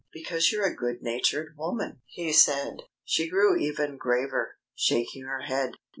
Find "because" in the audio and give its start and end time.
0.11-0.51